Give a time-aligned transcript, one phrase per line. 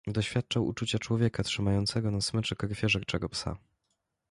[0.07, 3.57] "Doświadczał uczucia człowieka, trzymającego na smyczy krwiożerczego psa."